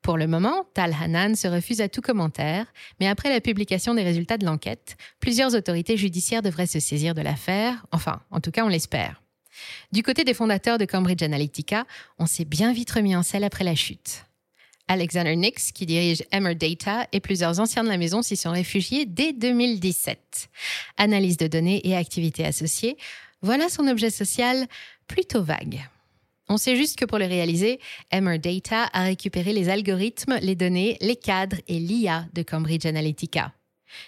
Pour 0.03 0.17
le 0.17 0.27
moment, 0.27 0.67
Tal 0.75 0.95
Hanan 1.01 1.35
se 1.35 1.49
refuse 1.49 1.81
à 1.81 1.89
tout 1.89 2.01
commentaire, 2.01 2.67
mais 2.99 3.09
après 3.09 3.31
la 3.31 3.41
publication 3.41 3.95
des 3.95 4.03
résultats 4.03 4.39
de 4.39 4.45
l'enquête, 4.45 4.97
plusieurs 5.21 5.55
autorités 5.55 5.97
judiciaires 5.97 6.43
devraient 6.43 6.67
se 6.67 6.81
saisir 6.81 7.15
de 7.15 7.23
l'affaire, 7.23 7.85
enfin, 7.93 8.21
en 8.31 8.41
tout 8.41 8.51
cas, 8.51 8.65
on 8.65 8.69
l'espère. 8.69 9.23
Du 9.93 10.03
côté 10.03 10.25
des 10.25 10.35
fondateurs 10.35 10.79
de 10.79 10.85
Cambridge 10.85 11.23
Analytica, 11.23 11.85
on 12.19 12.27
s'est 12.27 12.45
bien 12.45 12.73
vite 12.73 12.91
remis 12.91 13.17
en 13.17 13.23
selle 13.23 13.45
après 13.45 13.65
la 13.65 13.75
chute. 13.75 14.25
Alexander 14.89 15.37
Nix, 15.37 15.71
qui 15.71 15.87
dirige 15.87 16.25
Emmer 16.33 16.55
Data, 16.55 17.07
et 17.13 17.21
plusieurs 17.21 17.61
anciens 17.61 17.85
de 17.85 17.89
la 17.89 17.97
maison 17.97 18.23
s'y 18.23 18.37
sont 18.37 18.51
réfugiés 18.51 19.07
dès 19.07 19.33
2017. 19.33 20.49
Analyse 20.97 21.37
de 21.37 21.47
données 21.47 21.87
et 21.87 21.97
activités 21.97 22.45
associées, 22.45 22.97
voilà 23.43 23.69
son 23.69 23.87
objet 23.87 24.11
social 24.11 24.67
plutôt 25.07 25.43
vague. 25.43 25.89
On 26.53 26.57
sait 26.57 26.75
juste 26.75 26.99
que 26.99 27.05
pour 27.05 27.19
le 27.19 27.27
réaliser, 27.27 27.79
Emmer 28.11 28.41
Data 28.41 28.91
a 28.93 29.05
récupéré 29.05 29.53
les 29.53 29.69
algorithmes, 29.69 30.37
les 30.43 30.57
données, 30.57 30.99
les 31.01 31.15
cadres 31.15 31.59
et 31.69 31.79
l'IA 31.79 32.27
de 32.35 32.43
Cambridge 32.43 32.85
Analytica. 32.87 33.55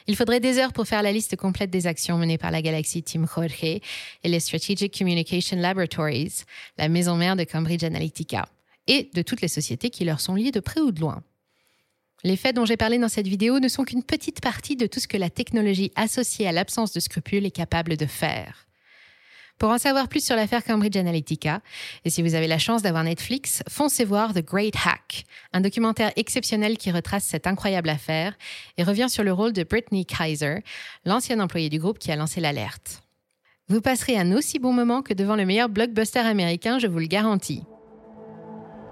Il 0.08 0.16
faudrait 0.16 0.40
des 0.40 0.58
heures 0.58 0.72
pour 0.72 0.88
faire 0.88 1.02
la 1.02 1.12
liste 1.12 1.36
complète 1.36 1.70
des 1.70 1.86
actions 1.86 2.18
menées 2.18 2.38
par 2.38 2.50
la 2.50 2.60
galaxie 2.60 3.04
Team 3.04 3.28
Jorge 3.32 3.62
et 3.62 3.80
les 4.24 4.40
Strategic 4.40 4.98
Communication 4.98 5.56
Laboratories, 5.56 6.42
la 6.78 6.88
maison 6.88 7.14
mère 7.14 7.36
de 7.36 7.44
Cambridge 7.44 7.84
Analytica, 7.84 8.48
et 8.88 9.08
de 9.14 9.22
toutes 9.22 9.40
les 9.40 9.46
sociétés 9.46 9.90
qui 9.90 10.04
leur 10.04 10.20
sont 10.20 10.34
liées 10.34 10.50
de 10.50 10.58
près 10.58 10.80
ou 10.80 10.90
de 10.90 11.00
loin. 11.00 11.22
Les 12.24 12.36
faits 12.36 12.56
dont 12.56 12.64
j'ai 12.64 12.76
parlé 12.76 12.98
dans 12.98 13.08
cette 13.08 13.28
vidéo 13.28 13.60
ne 13.60 13.68
sont 13.68 13.84
qu'une 13.84 14.02
petite 14.02 14.40
partie 14.40 14.74
de 14.74 14.88
tout 14.88 14.98
ce 14.98 15.06
que 15.06 15.16
la 15.16 15.30
technologie 15.30 15.92
associée 15.94 16.48
à 16.48 16.52
l'absence 16.52 16.92
de 16.92 16.98
scrupules 16.98 17.46
est 17.46 17.52
capable 17.52 17.96
de 17.96 18.06
faire. 18.06 18.66
Pour 19.62 19.70
en 19.70 19.78
savoir 19.78 20.08
plus 20.08 20.24
sur 20.24 20.34
l'affaire 20.34 20.64
Cambridge 20.64 20.96
Analytica, 20.96 21.60
et 22.04 22.10
si 22.10 22.20
vous 22.20 22.34
avez 22.34 22.48
la 22.48 22.58
chance 22.58 22.82
d'avoir 22.82 23.04
Netflix, 23.04 23.62
foncez 23.68 24.04
voir 24.04 24.34
The 24.34 24.44
Great 24.44 24.74
Hack, 24.74 25.24
un 25.52 25.60
documentaire 25.60 26.10
exceptionnel 26.16 26.76
qui 26.76 26.90
retrace 26.90 27.22
cette 27.22 27.46
incroyable 27.46 27.88
affaire 27.88 28.36
et 28.76 28.82
revient 28.82 29.06
sur 29.08 29.22
le 29.22 29.32
rôle 29.32 29.52
de 29.52 29.62
Brittany 29.62 30.04
Kaiser, 30.04 30.64
l'ancienne 31.04 31.40
employée 31.40 31.68
du 31.68 31.78
groupe 31.78 32.00
qui 32.00 32.10
a 32.10 32.16
lancé 32.16 32.40
l'alerte. 32.40 33.04
Vous 33.68 33.80
passerez 33.80 34.18
un 34.18 34.32
aussi 34.32 34.58
bon 34.58 34.72
moment 34.72 35.00
que 35.00 35.14
devant 35.14 35.36
le 35.36 35.46
meilleur 35.46 35.68
blockbuster 35.68 36.18
américain, 36.18 36.80
je 36.80 36.88
vous 36.88 36.98
le 36.98 37.06
garantis. 37.06 37.62